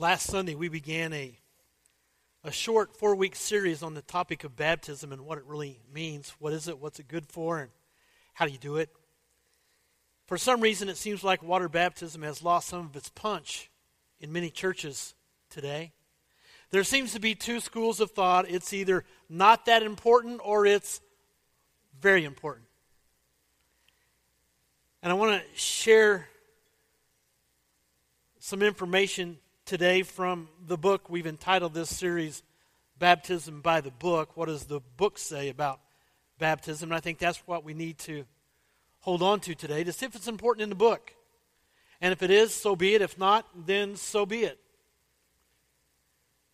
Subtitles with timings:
[0.00, 1.38] Last Sunday, we began a,
[2.42, 6.34] a short four week series on the topic of baptism and what it really means.
[6.38, 6.78] What is it?
[6.78, 7.58] What's it good for?
[7.58, 7.70] And
[8.32, 8.88] how do you do it?
[10.24, 13.70] For some reason, it seems like water baptism has lost some of its punch
[14.20, 15.14] in many churches
[15.50, 15.92] today.
[16.70, 18.48] There seems to be two schools of thought.
[18.48, 21.02] It's either not that important or it's
[22.00, 22.64] very important.
[25.02, 26.26] And I want to share
[28.38, 29.36] some information
[29.70, 31.08] today from the book.
[31.08, 32.42] We've entitled this series
[32.98, 34.36] Baptism by the Book.
[34.36, 35.78] What does the book say about
[36.40, 36.90] baptism?
[36.90, 38.24] And I think that's what we need to
[38.98, 41.14] hold on to today to see if it's important in the book.
[42.00, 43.00] And if it is, so be it.
[43.00, 44.58] If not, then so be it.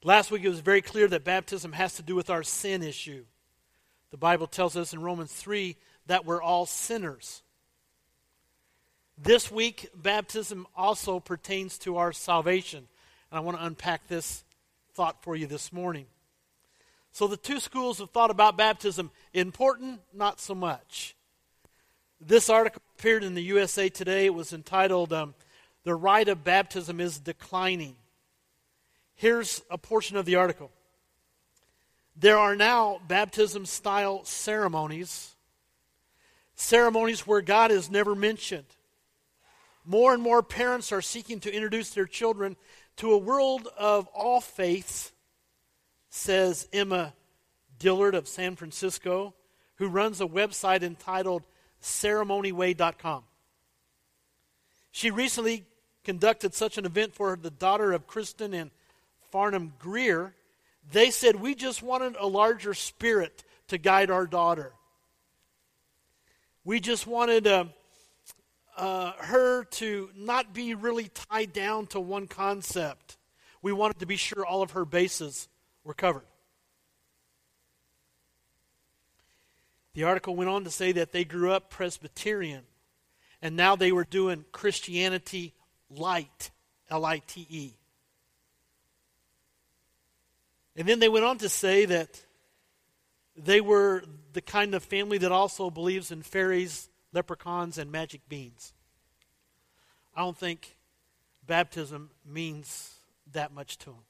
[0.04, 3.24] Last week it was very clear that baptism has to do with our sin issue.
[4.10, 5.74] The Bible tells us in Romans 3
[6.04, 7.42] that we're all sinners.
[9.16, 12.88] This week, baptism also pertains to our salvation.
[13.36, 14.44] I want to unpack this
[14.94, 16.06] thought for you this morning.
[17.12, 21.14] So, the two schools of thought about baptism important, not so much.
[22.20, 24.26] This article appeared in the USA Today.
[24.26, 25.34] It was entitled, um,
[25.84, 27.96] The Rite of Baptism is Declining.
[29.14, 30.70] Here's a portion of the article
[32.16, 35.34] There are now baptism style ceremonies,
[36.54, 38.66] ceremonies where God is never mentioned.
[39.84, 42.56] More and more parents are seeking to introduce their children
[42.96, 45.12] to a world of all faiths,
[46.08, 47.12] says Emma
[47.78, 49.34] Dillard of San Francisco,
[49.76, 51.42] who runs a website entitled
[51.82, 53.22] ceremonyway.com.
[54.92, 55.66] She recently
[56.04, 58.70] conducted such an event for the daughter of Kristen and
[59.30, 60.34] Farnham Greer.
[60.90, 64.72] They said, We just wanted a larger spirit to guide our daughter.
[66.64, 67.68] We just wanted a,
[68.76, 73.16] uh, her to not be really tied down to one concept.
[73.62, 75.48] We wanted to be sure all of her bases
[75.82, 76.26] were covered.
[79.94, 82.64] The article went on to say that they grew up Presbyterian
[83.40, 85.54] and now they were doing Christianity
[85.88, 86.50] light,
[86.90, 87.72] L I T E.
[90.76, 92.22] And then they went on to say that
[93.34, 98.72] they were the kind of family that also believes in fairies leprechauns, and magic beans.
[100.16, 100.78] I don't think
[101.46, 102.94] baptism means
[103.32, 104.04] that much to them.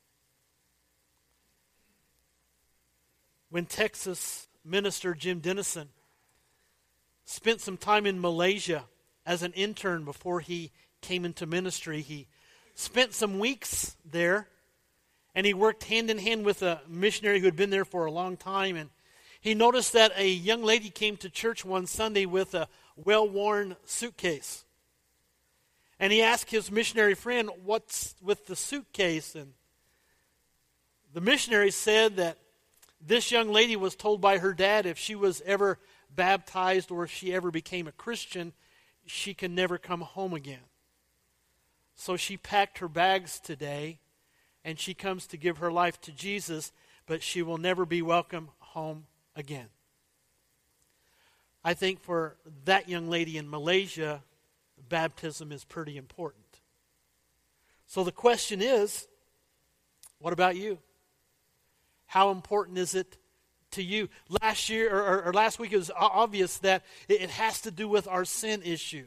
[3.51, 5.89] When Texas minister Jim Denison
[7.25, 8.85] spent some time in Malaysia
[9.25, 12.29] as an intern before he came into ministry, he
[12.77, 14.49] spent some weeks there
[15.35, 18.13] and he worked hand in hand with a missionary who had been there for a
[18.13, 18.91] long time and
[19.41, 23.77] he noticed that a young lady came to church one Sunday with a well worn
[23.85, 24.66] suitcase.
[25.99, 29.35] And he asked his missionary friend, What's with the suitcase?
[29.35, 29.55] And
[31.15, 32.39] the missionary said that
[33.01, 35.79] this young lady was told by her dad if she was ever
[36.15, 38.53] baptized or if she ever became a Christian,
[39.07, 40.65] she can never come home again.
[41.95, 44.01] So she packed her bags today
[44.65, 46.73] and she comes to give her life to Jesus,
[47.07, 49.69] but she will never be welcome home again.
[51.65, 54.23] I think for that young lady in Malaysia,
[54.89, 56.45] baptism is pretty important.
[57.87, 59.07] So the question is
[60.19, 60.79] what about you?
[62.07, 63.19] How important is it
[63.73, 64.09] to you?
[64.41, 67.89] Last year or, or last week, it was obvious that it, it has to do
[67.89, 69.05] with our sin issue.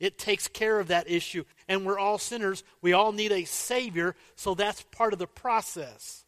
[0.00, 1.44] It takes care of that issue.
[1.68, 2.64] And we're all sinners.
[2.80, 6.24] We all need a Savior, so that's part of the process.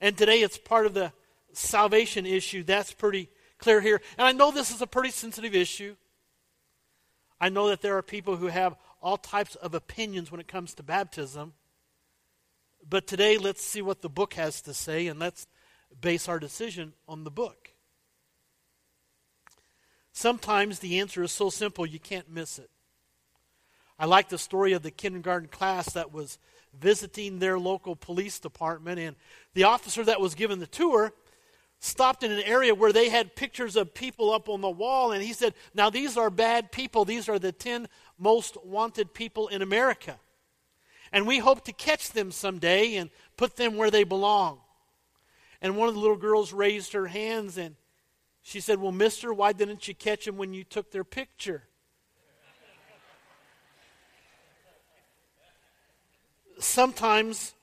[0.00, 1.12] And today it's part of the
[1.52, 2.62] salvation issue.
[2.62, 4.02] That's pretty clear here.
[4.18, 5.96] And I know this is a pretty sensitive issue.
[7.44, 10.72] I know that there are people who have all types of opinions when it comes
[10.76, 11.52] to baptism.
[12.88, 15.46] But today, let's see what the book has to say, and let's
[16.00, 17.72] base our decision on the book.
[20.14, 22.70] Sometimes the answer is so simple you can't miss it.
[23.98, 26.38] I like the story of the kindergarten class that was
[26.72, 29.16] visiting their local police department, and
[29.52, 31.12] the officer that was given the tour
[31.84, 35.22] stopped in an area where they had pictures of people up on the wall, and
[35.22, 37.04] he said, Now, these are bad people.
[37.04, 37.88] These are the 10
[38.18, 40.18] most wanted people in America.
[41.12, 44.60] And we hope to catch them someday and put them where they belong.
[45.60, 47.76] And one of the little girls raised her hands and
[48.42, 51.64] she said, Well, mister, why didn't you catch them when you took their picture?
[56.58, 57.54] Sometimes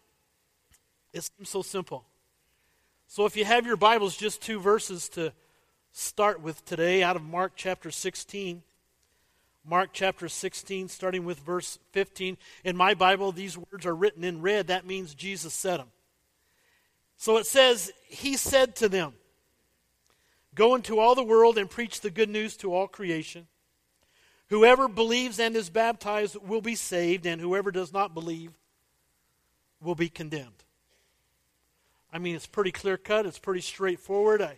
[1.11, 2.05] it seems so simple.
[3.13, 5.33] So if you have your Bibles, just two verses to
[5.91, 8.63] start with today out of Mark chapter 16.
[9.65, 12.37] Mark chapter 16, starting with verse 15.
[12.63, 14.67] In my Bible, these words are written in red.
[14.67, 15.89] That means Jesus said them.
[17.17, 19.11] So it says, He said to them,
[20.55, 23.47] Go into all the world and preach the good news to all creation.
[24.51, 28.53] Whoever believes and is baptized will be saved, and whoever does not believe
[29.81, 30.63] will be condemned.
[32.13, 34.41] I mean, it's pretty clear cut, it's pretty straightforward.
[34.41, 34.57] I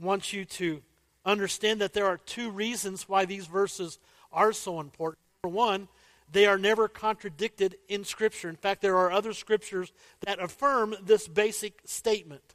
[0.00, 0.82] want you to
[1.24, 3.98] understand that there are two reasons why these verses
[4.32, 5.18] are so important.
[5.44, 5.88] Number one,
[6.30, 8.48] they are never contradicted in Scripture.
[8.48, 12.54] In fact, there are other Scriptures that affirm this basic statement.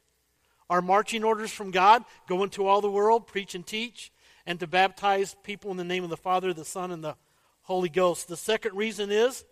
[0.70, 4.12] Our marching orders from God go into all the world, preach and teach,
[4.46, 7.16] and to baptize people in the name of the Father, the Son, and the
[7.64, 8.28] Holy Ghost.
[8.28, 9.44] The second reason is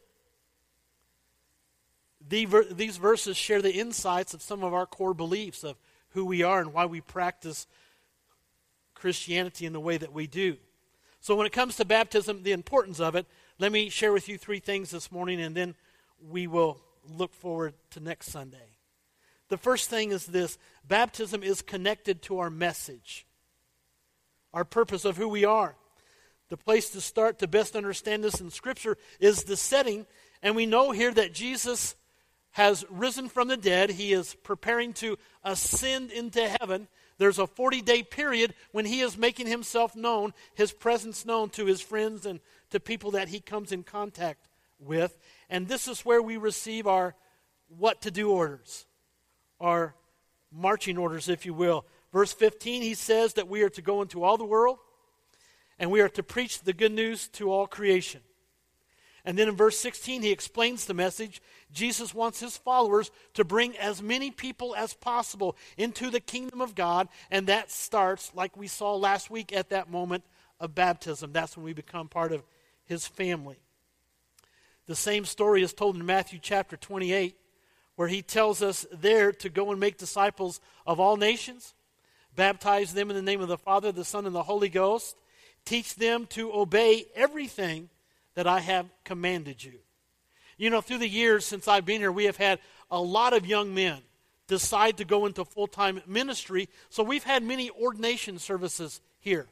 [2.32, 5.78] these verses share the insights of some of our core beliefs of
[6.10, 7.68] who we are and why we practice
[8.96, 10.58] Christianity in the way that we do.
[11.20, 13.28] So, when it comes to baptism, the importance of it,
[13.60, 15.76] let me share with you three things this morning and then
[16.30, 18.78] we will look forward to next Sunday.
[19.50, 20.58] The first thing is this
[20.88, 23.28] baptism is connected to our message,
[24.54, 25.76] our purpose of who we are.
[26.50, 30.06] The place to start to best understand this in Scripture is the setting,
[30.42, 31.96] and we know here that Jesus
[32.52, 33.92] has risen from the dead.
[33.92, 36.88] He is preparing to ascend into heaven.
[37.18, 41.66] There's a 40 day period when he is making himself known, his presence known to
[41.66, 42.40] his friends and
[42.72, 44.48] to people that he comes in contact
[44.80, 45.18] with.
[45.50, 47.16] And this is where we receive our
[47.68, 48.86] what to do orders,
[49.60, 49.96] our
[50.52, 51.86] marching orders, if you will.
[52.12, 54.80] Verse 15, he says that we are to go into all the world
[55.80, 58.22] and we are to preach the good news to all creation.
[59.24, 61.42] And then in verse 16, he explains the message.
[61.72, 66.76] Jesus wants his followers to bring as many people as possible into the kingdom of
[66.76, 70.24] God, and that starts, like we saw last week, at that moment
[70.60, 71.32] of baptism.
[71.32, 72.44] That's when we become part of
[72.86, 73.58] his family.
[74.88, 77.38] The same story is told in Matthew chapter 28,
[77.96, 81.76] where he tells us there to go and make disciples of all nations,
[82.36, 85.16] baptize them in the name of the Father, the Son, and the Holy Ghost,
[85.64, 87.90] teach them to obey everything
[88.36, 89.80] that I have commanded you.
[90.58, 93.46] You know, through the years since I've been here, we have had a lot of
[93.46, 94.02] young men
[94.48, 96.70] decide to go into full time ministry.
[96.90, 99.48] So we've had many ordination services here.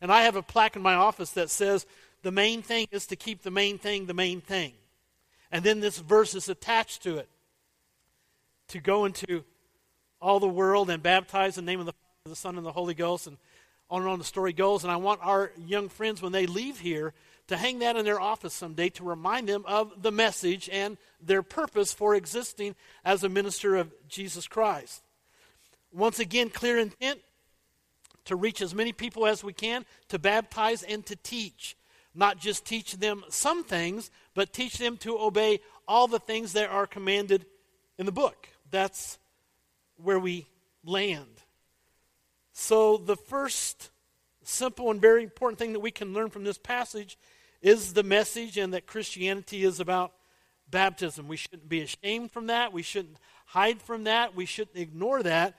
[0.00, 1.86] And I have a plaque in my office that says,
[2.22, 4.72] the main thing is to keep the main thing the main thing.
[5.52, 7.28] And then this verse is attached to it
[8.68, 9.44] to go into
[10.20, 12.72] all the world and baptize in the name of the Father, the Son, and the
[12.72, 13.26] Holy Ghost.
[13.26, 13.36] And
[13.90, 14.82] on and on the story goes.
[14.82, 17.12] And I want our young friends, when they leave here,
[17.48, 21.42] to hang that in their office someday to remind them of the message and their
[21.42, 22.74] purpose for existing
[23.04, 25.02] as a minister of Jesus Christ.
[25.92, 27.20] Once again, clear intent
[28.24, 31.76] to reach as many people as we can, to baptize and to teach.
[32.14, 36.70] Not just teach them some things, but teach them to obey all the things that
[36.70, 37.44] are commanded
[37.98, 38.48] in the book.
[38.70, 39.18] That's
[39.96, 40.46] where we
[40.84, 41.42] land.
[42.52, 43.90] So, the first
[44.44, 47.18] simple and very important thing that we can learn from this passage
[47.64, 50.12] is the message and that Christianity is about
[50.70, 51.26] baptism.
[51.26, 52.74] We shouldn't be ashamed from that.
[52.74, 53.16] We shouldn't
[53.46, 54.36] hide from that.
[54.36, 55.54] We shouldn't ignore that.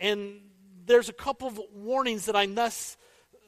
[0.00, 0.40] And
[0.84, 2.98] there's a couple of warnings that I must,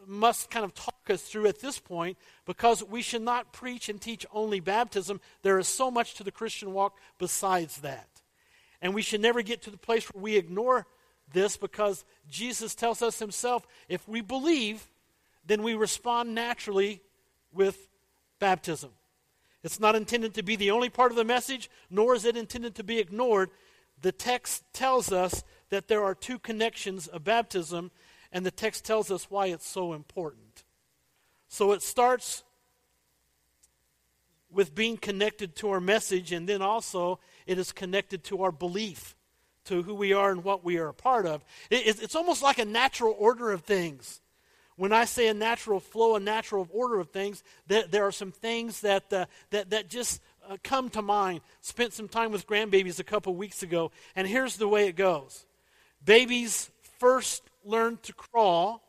[0.06, 2.16] must kind of talk us through at this point
[2.46, 5.20] because we should not preach and teach only baptism.
[5.42, 8.08] There is so much to the Christian walk besides that.
[8.80, 10.86] And we should never get to the place where we ignore
[11.32, 14.86] this because Jesus tells us himself if we believe,
[15.44, 17.00] then we respond naturally
[17.52, 17.88] with
[18.38, 18.90] baptism.
[19.62, 22.74] It's not intended to be the only part of the message, nor is it intended
[22.76, 23.50] to be ignored.
[24.00, 27.92] The text tells us that there are two connections of baptism,
[28.32, 30.64] and the text tells us why it's so important.
[31.48, 32.42] So it starts
[34.50, 39.16] with being connected to our message, and then also it is connected to our belief,
[39.66, 41.44] to who we are and what we are a part of.
[41.70, 44.20] it's almost like a natural order of things.
[44.76, 48.32] When I say a natural flow, a natural order of things, there, there are some
[48.32, 51.40] things that, uh, that, that just uh, come to mind.
[51.60, 55.46] Spent some time with grandbabies a couple weeks ago, and here's the way it goes
[56.04, 58.82] babies first learn to crawl,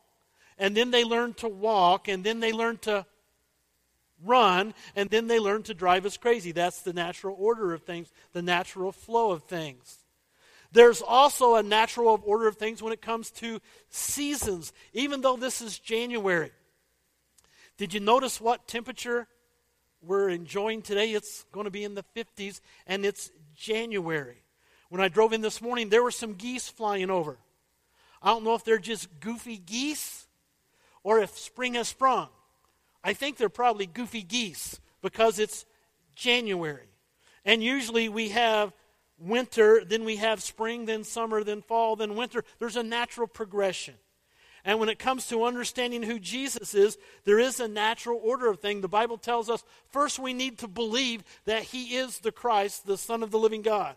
[0.57, 3.05] and then they learn to walk, and then they learn to
[4.23, 6.51] run, and then they learn to drive us crazy.
[6.51, 10.02] That's the natural order of things, the natural flow of things.
[10.73, 15.61] There's also a natural order of things when it comes to seasons, even though this
[15.61, 16.51] is January.
[17.77, 19.27] Did you notice what temperature
[20.01, 21.11] we're enjoying today?
[21.11, 24.43] It's going to be in the 50s, and it's January.
[24.89, 27.37] When I drove in this morning, there were some geese flying over.
[28.21, 30.27] I don't know if they're just goofy geese
[31.03, 32.29] or if spring has sprung.
[33.03, 35.65] I think they're probably goofy geese because it's
[36.15, 36.87] January.
[37.45, 38.73] And usually we have
[39.17, 42.43] winter, then we have spring, then summer, then fall, then winter.
[42.59, 43.95] There's a natural progression.
[44.65, 48.59] And when it comes to understanding who Jesus is, there is a natural order of
[48.59, 48.81] things.
[48.81, 52.97] The Bible tells us first we need to believe that he is the Christ, the
[52.97, 53.95] Son of the living God.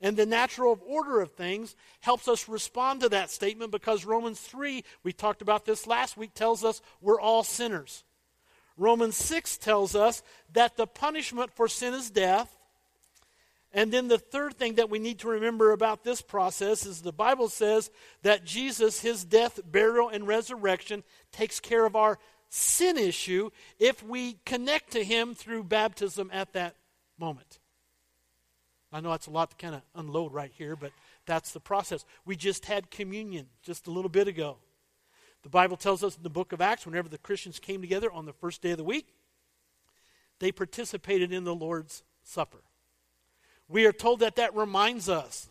[0.00, 4.84] And the natural order of things helps us respond to that statement because Romans 3,
[5.02, 8.04] we talked about this last week, tells us we're all sinners.
[8.76, 12.55] Romans 6 tells us that the punishment for sin is death.
[13.76, 17.12] And then the third thing that we need to remember about this process is the
[17.12, 17.90] Bible says
[18.22, 22.18] that Jesus, his death, burial, and resurrection takes care of our
[22.48, 26.74] sin issue if we connect to him through baptism at that
[27.18, 27.58] moment.
[28.90, 30.92] I know that's a lot to kind of unload right here, but
[31.26, 32.06] that's the process.
[32.24, 34.56] We just had communion just a little bit ago.
[35.42, 38.24] The Bible tells us in the book of Acts, whenever the Christians came together on
[38.24, 39.08] the first day of the week,
[40.38, 42.62] they participated in the Lord's Supper.
[43.68, 45.48] We are told that that reminds us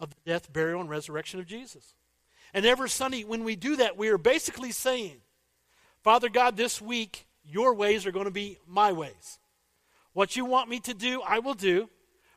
[0.00, 1.94] of the death, burial, and resurrection of Jesus.
[2.54, 5.20] And every Sunday, when we do that, we are basically saying,
[6.02, 9.38] Father God, this week, your ways are going to be my ways.
[10.12, 11.88] What you want me to do, I will do.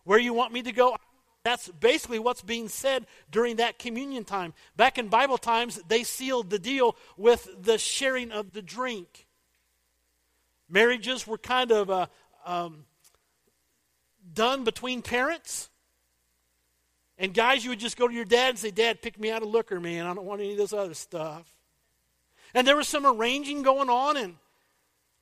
[0.03, 0.95] Where you want me to go,
[1.43, 4.53] that's basically what's being said during that communion time.
[4.75, 9.27] Back in Bible times, they sealed the deal with the sharing of the drink.
[10.69, 12.07] Marriages were kind of uh,
[12.45, 12.85] um,
[14.33, 15.69] done between parents.
[17.17, 19.43] And guys, you would just go to your dad and say, Dad, pick me out
[19.43, 20.05] a looker, man.
[20.05, 21.45] I don't want any of this other stuff.
[22.53, 24.35] And there was some arranging going on, and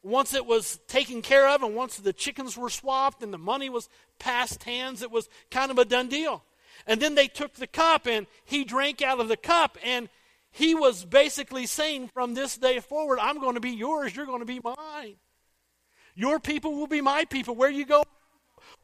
[0.01, 3.69] once it was taken care of and once the chickens were swapped and the money
[3.69, 6.43] was passed hands, it was kind of a done deal.
[6.87, 10.07] And then they took the cup and he drank out of the cup and
[10.51, 14.39] he was basically saying from this day forward, I'm going to be yours, you're going
[14.39, 15.15] to be mine.
[16.15, 17.55] Your people will be my people.
[17.55, 18.03] Where you go,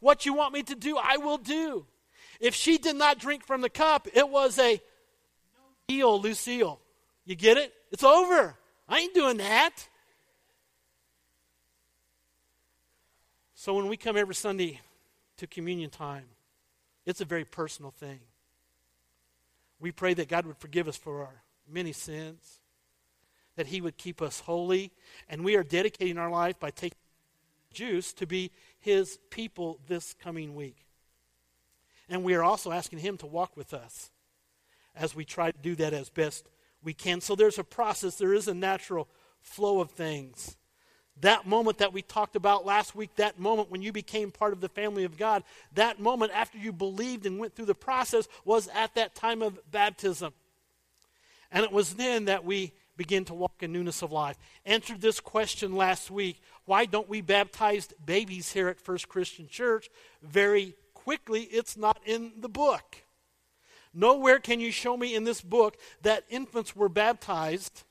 [0.06, 1.84] what you want me to do, I will do.
[2.40, 4.80] If she did not drink from the cup, it was a
[5.88, 6.80] deal, Lucille.
[7.26, 7.74] You get it?
[7.92, 8.56] It's over.
[8.88, 9.72] I ain't doing that.
[13.56, 14.80] So when we come every Sunday
[15.38, 16.26] to communion time,
[17.08, 18.20] it's a very personal thing.
[19.80, 22.60] We pray that God would forgive us for our many sins,
[23.56, 24.92] that He would keep us holy,
[25.28, 27.00] and we are dedicating our life by taking
[27.76, 30.78] juice to be His people this coming week.
[32.10, 34.10] And we are also asking Him to walk with us
[34.96, 36.48] as we try to do that as best
[36.84, 37.22] we can.
[37.22, 39.08] So there's a process, there is a natural
[39.42, 40.56] flow of things.
[41.22, 44.60] That moment that we talked about last week, that moment when you became part of
[44.60, 48.68] the family of God, that moment after you believed and went through the process was
[48.74, 50.34] at that time of baptism.
[51.52, 54.38] And it was then that we begin to walk in newness of life.
[54.66, 59.90] Answered this question last week why don't we baptize babies here at First Christian Church?
[60.24, 63.04] Very quickly, it's not in the book.
[63.94, 67.84] Nowhere can you show me in this book that infants were baptized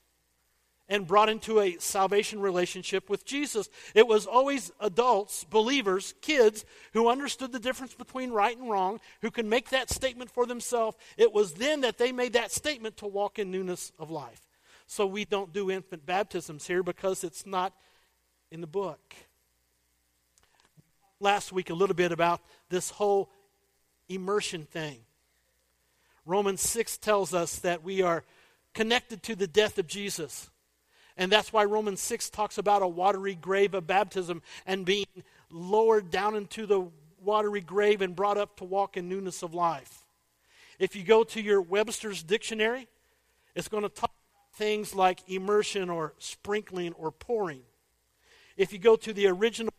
[0.88, 3.70] and brought into a salvation relationship with Jesus.
[3.94, 9.30] It was always adults, believers, kids who understood the difference between right and wrong, who
[9.30, 10.96] can make that statement for themselves.
[11.16, 14.42] It was then that they made that statement to walk in newness of life.
[14.86, 17.72] So we don't do infant baptisms here because it's not
[18.50, 19.14] in the book.
[21.20, 23.30] Last week, a little bit about this whole
[24.08, 24.98] immersion thing.
[26.26, 28.24] Romans 6 tells us that we are
[28.72, 30.50] connected to the death of Jesus.
[31.16, 35.06] And that's why Romans 6 talks about a watery grave of baptism and being
[35.50, 36.88] lowered down into the
[37.22, 40.04] watery grave and brought up to walk in newness of life.
[40.78, 42.88] If you go to your Webster's dictionary,
[43.54, 44.13] it's going to talk
[44.56, 47.62] things like immersion or sprinkling or pouring.
[48.56, 49.72] If you go to the original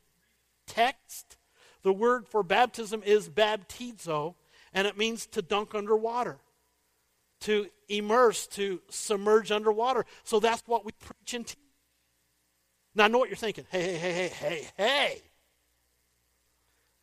[0.68, 1.38] text,
[1.84, 4.36] the word for baptism is baptizo,
[4.74, 6.40] and it means to dunk under water
[7.42, 10.06] to immerse, to submerge underwater.
[10.24, 11.58] So that's what we preach and teach.
[12.96, 13.66] Now, I know what you're thinking.
[13.70, 15.22] Hey, hey, hey, hey, hey, hey.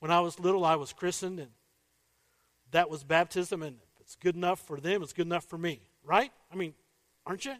[0.01, 1.51] When I was little, I was christened, and
[2.73, 5.81] that was baptism, and if it's good enough for them, it's good enough for me,
[6.03, 6.33] right?
[6.51, 6.75] I mean,
[7.27, 7.55] aren't you?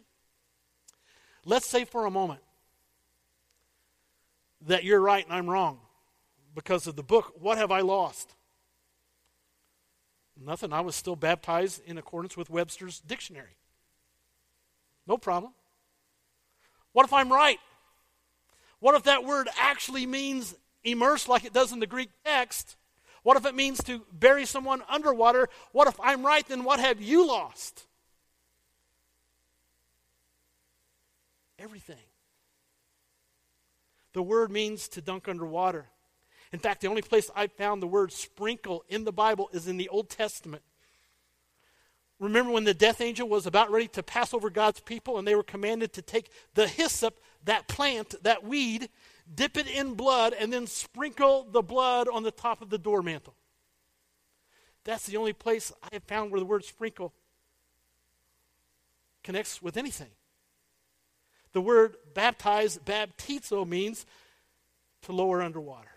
[1.45, 2.41] Let's say for a moment
[4.61, 5.79] that you're right and I'm wrong
[6.55, 7.33] because of the book.
[7.39, 8.33] What have I lost?
[10.41, 10.73] Nothing.
[10.73, 13.55] I was still baptized in accordance with Webster's dictionary.
[15.05, 15.53] No problem.
[16.93, 17.59] What if I'm right?
[18.79, 22.77] What if that word actually means immerse like it does in the Greek text?
[23.23, 25.49] What if it means to bury someone underwater?
[25.71, 26.47] What if I'm right?
[26.47, 27.85] Then what have you lost?
[31.59, 31.95] Everything.
[34.13, 35.87] The word means to dunk under water.
[36.51, 39.77] In fact, the only place I found the word sprinkle in the Bible is in
[39.77, 40.63] the Old Testament.
[42.19, 45.35] Remember when the death angel was about ready to pass over God's people and they
[45.35, 48.89] were commanded to take the hyssop, that plant, that weed,
[49.33, 53.01] dip it in blood, and then sprinkle the blood on the top of the door
[53.01, 53.35] mantle.
[54.83, 57.13] That's the only place I have found where the word sprinkle
[59.23, 60.11] connects with anything.
[61.53, 64.05] The word baptize, baptizo, means
[65.03, 65.89] to lower underwater.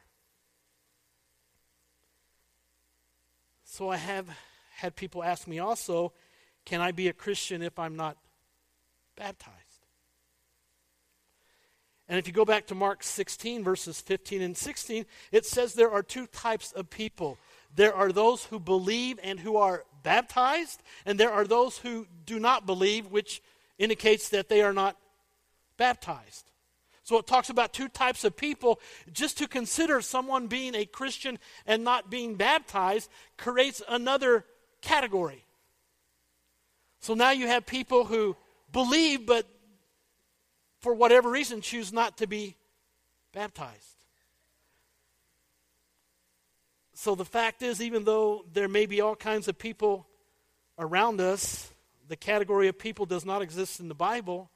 [3.64, 4.26] So I have
[4.76, 6.12] had people ask me also,
[6.64, 8.16] can I be a Christian if I'm not
[9.16, 9.54] baptized?
[12.08, 15.90] And if you go back to Mark 16, verses 15 and 16, it says there
[15.90, 17.36] are two types of people.
[17.74, 22.38] There are those who believe and who are baptized, and there are those who do
[22.38, 23.42] not believe, which
[23.78, 24.96] indicates that they are not
[25.76, 26.50] baptized.
[27.02, 28.80] So it talks about two types of people.
[29.12, 34.44] Just to consider someone being a Christian and not being baptized creates another
[34.82, 35.44] category.
[37.00, 38.36] So now you have people who
[38.72, 39.46] believe, but
[40.80, 42.56] for whatever reason choose not to be
[43.32, 43.96] baptized.
[46.94, 50.08] So the fact is, even though there may be all kinds of people
[50.78, 51.70] around us,
[52.08, 54.50] the category of people does not exist in the Bible.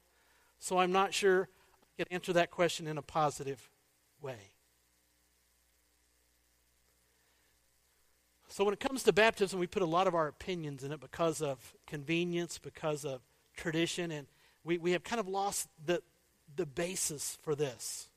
[0.60, 1.48] So I'm not sure
[1.82, 3.70] I can answer that question in a positive
[4.20, 4.52] way.
[8.48, 11.00] So when it comes to baptism, we put a lot of our opinions in it
[11.00, 13.20] because of convenience, because of
[13.56, 14.26] tradition, and
[14.64, 16.02] we, we have kind of lost the,
[16.56, 18.08] the basis for this.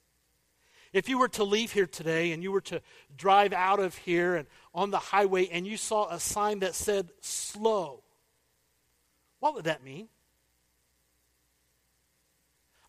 [0.92, 2.82] If you were to leave here today and you were to
[3.16, 7.10] drive out of here and on the highway and you saw a sign that said
[7.22, 8.04] slow,
[9.40, 10.10] what would that mean?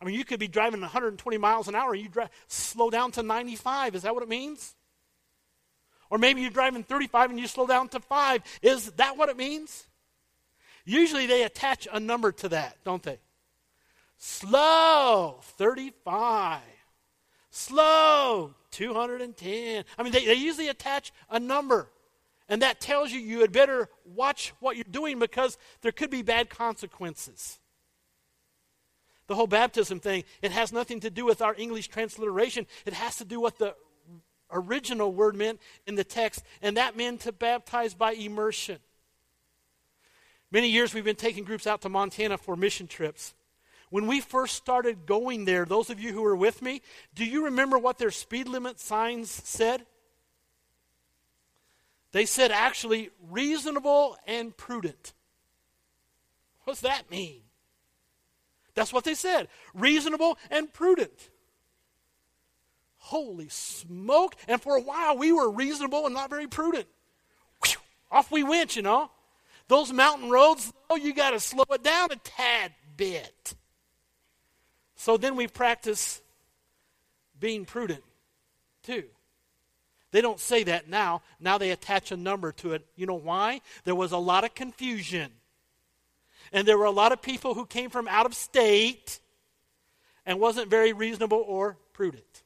[0.05, 3.11] I mean, you could be driving 120 miles an hour and you drive, slow down
[3.13, 3.95] to 95.
[3.95, 4.75] Is that what it means?
[6.11, 8.43] Or maybe you're driving 35 and you slow down to 5.
[8.61, 9.87] Is that what it means?
[10.85, 13.19] Usually they attach a number to that, don't they?
[14.19, 16.61] Slow, 35.
[17.49, 19.85] Slow, 210.
[19.97, 21.89] I mean, they, they usually attach a number.
[22.47, 26.21] And that tells you you had better watch what you're doing because there could be
[26.21, 27.59] bad consequences.
[29.27, 32.67] The whole baptism thing, it has nothing to do with our English transliteration.
[32.85, 33.75] It has to do with the
[34.51, 38.79] original word meant in the text, and that meant to baptize by immersion.
[40.51, 43.35] Many years we've been taking groups out to Montana for mission trips.
[43.91, 46.83] When we first started going there, those of you who were with me,
[47.15, 49.87] do you remember what their speed limit signs said?
[52.13, 55.13] They said actually reasonable and prudent.
[56.65, 57.44] What's that mean?
[58.75, 61.31] That's what they said reasonable and prudent.
[62.99, 64.35] Holy smoke.
[64.49, 66.87] And for a while, we were reasonable and not very prudent.
[67.65, 67.77] Whew,
[68.11, 69.11] off we went, you know.
[69.69, 73.55] Those mountain roads, oh, you got to slow it down a tad bit.
[74.97, 76.23] So then we practice
[77.39, 78.03] being prudent,
[78.83, 79.05] too.
[80.11, 81.23] They don't say that now.
[81.41, 82.87] Now they attach a number to it.
[82.97, 83.61] You know why?
[83.85, 85.31] There was a lot of confusion.
[86.55, 89.19] And there were a lot of people who came from out of state
[90.25, 92.45] and wasn't very reasonable or prudent.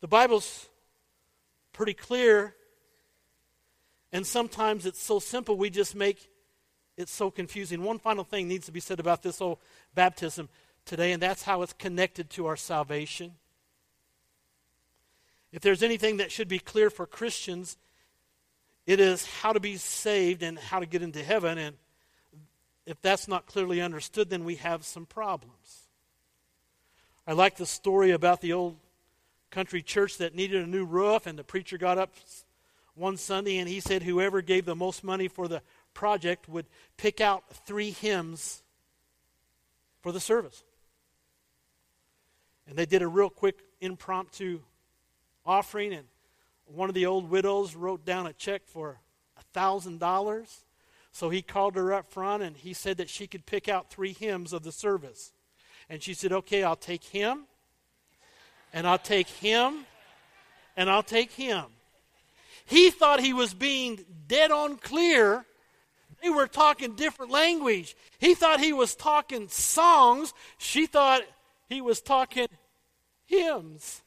[0.00, 0.66] The Bible's
[1.74, 2.54] pretty clear,
[4.12, 6.30] and sometimes it's so simple we just make
[6.96, 7.82] it so confusing.
[7.82, 9.60] One final thing needs to be said about this whole
[9.94, 10.48] baptism
[10.86, 13.32] today, and that's how it's connected to our salvation.
[15.52, 17.76] If there's anything that should be clear for Christians,
[18.86, 21.58] it is how to be saved and how to get into heaven.
[21.58, 21.76] And
[22.86, 25.88] if that's not clearly understood, then we have some problems.
[27.26, 28.76] I like the story about the old
[29.50, 32.12] country church that needed a new roof, and the preacher got up
[32.94, 35.62] one Sunday and he said whoever gave the most money for the
[35.94, 36.66] project would
[36.96, 38.62] pick out three hymns
[40.00, 40.62] for the service.
[42.68, 44.60] And they did a real quick impromptu
[45.44, 46.06] offering, and
[46.66, 48.98] one of the old widows wrote down a check for
[49.36, 50.63] a thousand dollars.
[51.14, 54.12] So he called her up front and he said that she could pick out three
[54.12, 55.32] hymns of the service.
[55.88, 57.44] And she said, Okay, I'll take him
[58.72, 59.86] and I'll take him,
[60.76, 61.66] and I'll take him.
[62.66, 65.46] He thought he was being dead on clear.
[66.20, 67.94] They were talking different language.
[68.18, 70.34] He thought he was talking songs.
[70.58, 71.22] She thought
[71.68, 72.48] he was talking
[73.26, 74.02] hymns.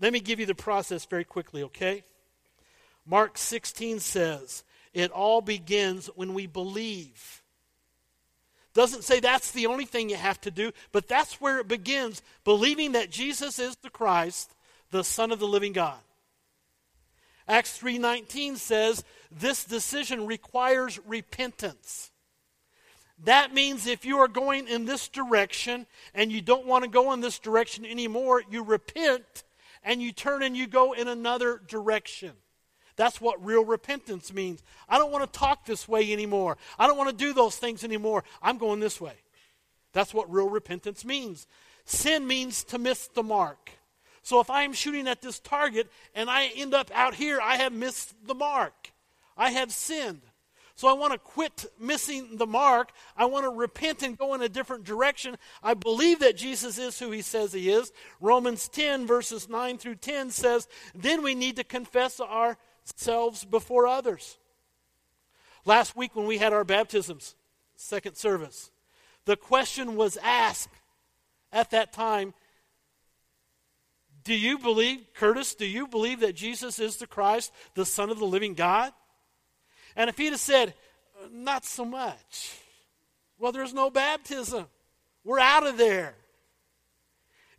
[0.00, 2.04] Let me give you the process very quickly, okay?
[3.06, 7.42] Mark 16 says, It all begins when we believe.
[8.74, 12.20] Doesn't say that's the only thing you have to do, but that's where it begins,
[12.44, 14.54] believing that Jesus is the Christ,
[14.90, 15.98] the Son of the living God.
[17.48, 22.10] Acts 3:19 says this decision requires repentance.
[23.20, 27.12] That means if you are going in this direction and you don't want to go
[27.12, 29.44] in this direction anymore, you repent
[29.82, 32.32] and you turn and you go in another direction.
[32.96, 34.62] That's what real repentance means.
[34.88, 36.56] I don't want to talk this way anymore.
[36.78, 38.24] I don't want to do those things anymore.
[38.42, 39.14] I'm going this way.
[39.92, 41.46] That's what real repentance means.
[41.84, 43.70] Sin means to miss the mark.
[44.22, 47.56] So if I am shooting at this target and I end up out here, I
[47.56, 48.92] have missed the mark.
[49.36, 50.22] I have sinned.
[50.74, 52.92] So I want to quit missing the mark.
[53.16, 55.38] I want to repent and go in a different direction.
[55.62, 57.92] I believe that Jesus is who he says he is.
[58.20, 62.20] Romans 10, verses 9 through 10 says, Then we need to confess
[62.92, 64.38] ourselves before others.
[65.64, 67.34] Last week when we had our baptisms,
[67.74, 68.70] second service,
[69.24, 70.70] the question was asked
[71.52, 72.34] at that time
[74.22, 78.18] Do you believe, Curtis, do you believe that Jesus is the Christ, the Son of
[78.18, 78.92] the living God?
[79.96, 80.74] And if he'd have said,
[81.32, 82.54] not so much,
[83.38, 84.66] well, there's no baptism.
[85.24, 86.14] We're out of there.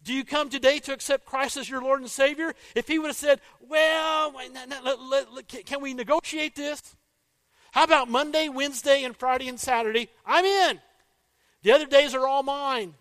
[0.08, 2.56] Do you come today to accept Christ as your Lord and Savior?
[2.76, 4.34] If he would have said, well,
[5.65, 6.96] can we negotiate this?
[7.74, 10.08] How about Monday, Wednesday, and Friday and Saturday?
[10.26, 10.80] I'm in.
[11.62, 12.93] The other days are all mine.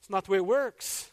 [0.00, 1.10] It's not the way it works.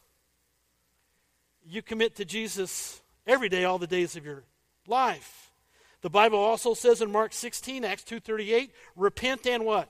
[1.66, 4.44] You commit to Jesus every day, all the days of your
[4.86, 5.54] life.
[6.02, 9.88] The Bible also says in Mark 16, Acts 2.38, repent and what?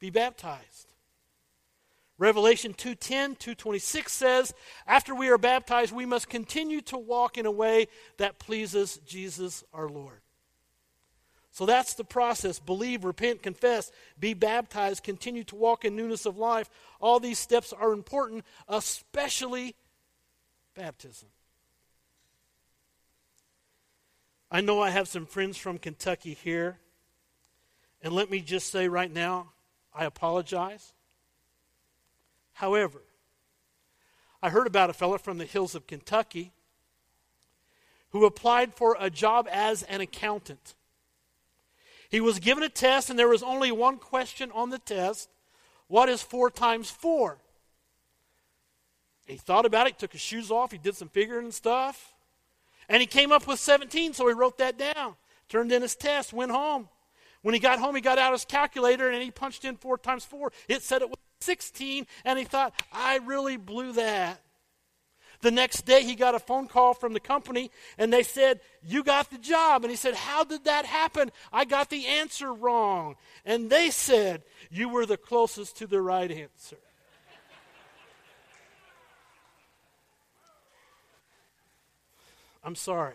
[0.00, 0.85] Be baptized.
[2.18, 4.54] Revelation 2.10, 2.26 says,
[4.86, 9.64] after we are baptized, we must continue to walk in a way that pleases Jesus
[9.74, 10.20] our Lord.
[11.50, 12.58] So that's the process.
[12.58, 16.70] Believe, repent, confess, be baptized, continue to walk in newness of life.
[17.00, 19.74] All these steps are important, especially
[20.74, 21.28] baptism.
[24.50, 26.78] I know I have some friends from Kentucky here.
[28.02, 29.52] And let me just say right now,
[29.94, 30.92] I apologize.
[32.56, 33.02] However,
[34.42, 36.52] I heard about a fellow from the hills of Kentucky
[38.10, 40.74] who applied for a job as an accountant.
[42.08, 45.28] He was given a test, and there was only one question on the test
[45.86, 47.38] What is four times four?
[49.26, 52.14] He thought about it, took his shoes off, he did some figuring and stuff.
[52.88, 55.16] And he came up with 17, so he wrote that down,
[55.50, 56.88] turned in his test, went home.
[57.42, 60.24] When he got home, he got out his calculator and he punched in 4 times
[60.24, 60.52] 4.
[60.68, 64.42] It said it was 16, and he thought, I really blew that.
[65.42, 69.04] The next day, he got a phone call from the company, and they said, You
[69.04, 69.84] got the job.
[69.84, 71.30] And he said, How did that happen?
[71.52, 73.16] I got the answer wrong.
[73.44, 76.78] And they said, You were the closest to the right answer.
[82.64, 83.14] I'm sorry.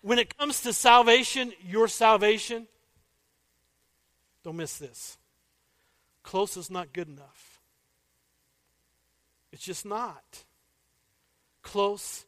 [0.00, 2.68] When it comes to salvation, your salvation,
[4.46, 5.18] don't miss this.
[6.22, 7.60] Close is not good enough.
[9.50, 10.44] It's just not.
[11.62, 12.24] Close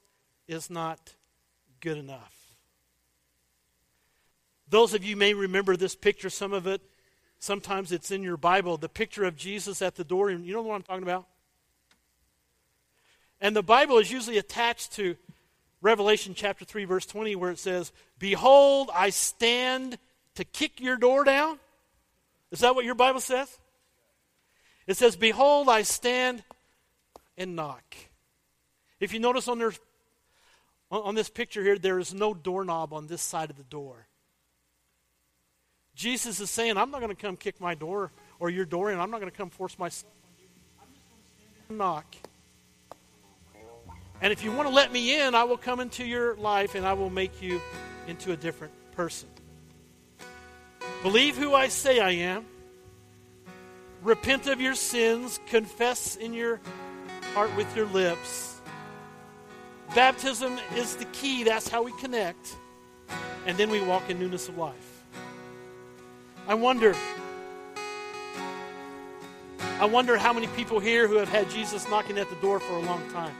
[0.48, 1.14] is not
[1.78, 2.56] good enough.
[4.68, 6.82] Those of you may remember this picture, some of it,
[7.38, 10.28] sometimes it's in your Bible, the picture of Jesus at the door.
[10.28, 11.24] You know what I'm talking about?
[13.40, 15.14] And the Bible is usually attached to
[15.80, 19.98] Revelation chapter 3, verse 20, where it says, Behold, I stand
[20.34, 21.60] to kick your door down.
[22.50, 23.58] Is that what your Bible says?
[24.86, 26.42] It says, Behold, I stand
[27.36, 27.96] and knock.
[29.00, 29.72] If you notice on, their,
[30.90, 34.06] on this picture here, there is no doorknob on this side of the door.
[35.94, 39.00] Jesus is saying, I'm not going to come kick my door or your door in.
[39.00, 39.92] I'm not going to come force and
[41.68, 42.06] knock.
[44.20, 46.86] And if you want to let me in, I will come into your life and
[46.86, 47.60] I will make you
[48.06, 49.28] into a different person.
[51.02, 52.44] Believe who I say I am.
[54.02, 55.38] Repent of your sins.
[55.46, 56.60] Confess in your
[57.34, 58.60] heart with your lips.
[59.94, 61.44] Baptism is the key.
[61.44, 62.56] That's how we connect.
[63.46, 65.04] And then we walk in newness of life.
[66.46, 66.94] I wonder.
[69.80, 72.74] I wonder how many people here who have had Jesus knocking at the door for
[72.74, 73.34] a long time.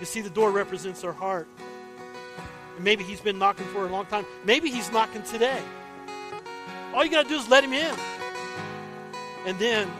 [0.00, 1.46] You see, the door represents our heart.
[2.74, 4.26] And maybe he's been knocking for a long time.
[4.44, 5.62] Maybe he's knocking today.
[6.94, 7.94] All you got to do is let him in.
[9.46, 9.90] And then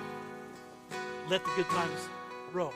[1.28, 2.08] let the good times
[2.52, 2.74] roll.